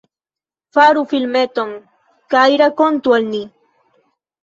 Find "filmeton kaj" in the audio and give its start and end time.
1.11-2.49